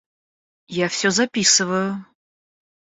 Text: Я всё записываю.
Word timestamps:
Я 0.77 0.87
всё 0.87 1.11
записываю. 1.11 2.03